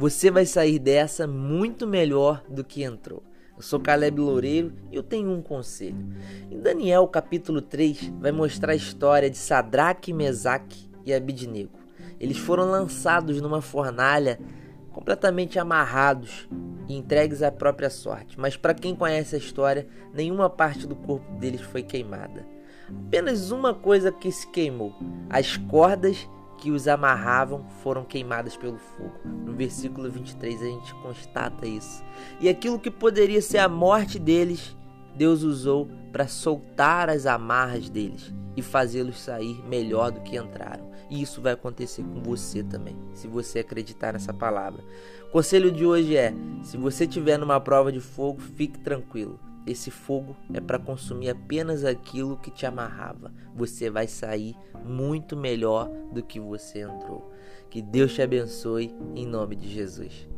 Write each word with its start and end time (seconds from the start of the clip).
Você 0.00 0.30
vai 0.30 0.46
sair 0.46 0.78
dessa 0.78 1.26
muito 1.26 1.86
melhor 1.86 2.42
do 2.48 2.64
que 2.64 2.82
entrou. 2.82 3.22
Eu 3.54 3.62
sou 3.62 3.78
Caleb 3.78 4.18
Loureiro 4.18 4.72
e 4.90 4.96
eu 4.96 5.02
tenho 5.02 5.30
um 5.30 5.42
conselho. 5.42 6.08
Em 6.50 6.58
Daniel 6.58 7.06
capítulo 7.06 7.60
3 7.60 8.10
vai 8.18 8.32
mostrar 8.32 8.72
a 8.72 8.74
história 8.74 9.28
de 9.28 9.36
Sadraque, 9.36 10.14
Mesaque 10.14 10.88
e 11.04 11.12
Abidnego. 11.12 11.78
Eles 12.18 12.38
foram 12.38 12.70
lançados 12.70 13.42
numa 13.42 13.60
fornalha 13.60 14.40
completamente 14.90 15.58
amarrados 15.58 16.48
e 16.88 16.96
entregues 16.96 17.42
à 17.42 17.52
própria 17.52 17.90
sorte. 17.90 18.40
Mas 18.40 18.56
para 18.56 18.72
quem 18.72 18.96
conhece 18.96 19.34
a 19.34 19.38
história, 19.38 19.86
nenhuma 20.14 20.48
parte 20.48 20.86
do 20.86 20.96
corpo 20.96 21.30
deles 21.34 21.60
foi 21.60 21.82
queimada. 21.82 22.46
Apenas 23.06 23.50
uma 23.50 23.74
coisa 23.74 24.10
que 24.10 24.32
se 24.32 24.50
queimou: 24.50 24.94
as 25.28 25.58
cordas 25.58 26.26
que 26.60 26.70
os 26.70 26.86
amarravam 26.86 27.64
foram 27.82 28.04
queimadas 28.04 28.56
pelo 28.56 28.78
fogo. 28.78 29.14
No 29.24 29.52
versículo 29.52 30.10
23 30.10 30.62
a 30.62 30.66
gente 30.66 30.94
constata 30.96 31.66
isso. 31.66 32.04
E 32.40 32.48
aquilo 32.48 32.78
que 32.78 32.90
poderia 32.90 33.40
ser 33.40 33.58
a 33.58 33.68
morte 33.68 34.18
deles, 34.18 34.76
Deus 35.16 35.42
usou 35.42 35.88
para 36.12 36.28
soltar 36.28 37.08
as 37.08 37.24
amarras 37.24 37.88
deles 37.88 38.32
e 38.56 38.62
fazê-los 38.62 39.18
sair 39.18 39.60
melhor 39.66 40.10
do 40.12 40.20
que 40.20 40.36
entraram. 40.36 40.90
E 41.08 41.22
isso 41.22 41.40
vai 41.40 41.54
acontecer 41.54 42.02
com 42.04 42.22
você 42.22 42.62
também, 42.62 42.96
se 43.14 43.26
você 43.26 43.60
acreditar 43.60 44.12
nessa 44.12 44.32
palavra. 44.32 44.84
O 45.28 45.32
conselho 45.32 45.72
de 45.72 45.84
hoje 45.84 46.16
é: 46.16 46.32
se 46.62 46.76
você 46.76 47.04
estiver 47.04 47.38
numa 47.38 47.60
prova 47.60 47.90
de 47.90 48.00
fogo, 48.00 48.40
fique 48.40 48.78
tranquilo 48.78 49.40
esse 49.66 49.90
fogo 49.90 50.36
é 50.52 50.60
para 50.60 50.78
consumir 50.78 51.30
apenas 51.30 51.84
aquilo 51.84 52.36
que 52.38 52.50
te 52.50 52.66
amarrava. 52.66 53.32
Você 53.54 53.90
vai 53.90 54.06
sair 54.06 54.56
muito 54.84 55.36
melhor 55.36 55.88
do 56.12 56.22
que 56.22 56.40
você 56.40 56.80
entrou. 56.80 57.30
Que 57.68 57.80
Deus 57.80 58.14
te 58.14 58.22
abençoe 58.22 58.94
em 59.14 59.26
nome 59.26 59.54
de 59.54 59.68
Jesus. 59.68 60.28